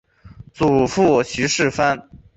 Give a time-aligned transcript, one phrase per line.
[0.51, 2.07] 祖父许士蕃。